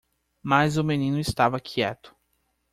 [0.41, 2.15] Mas o menino estava quieto.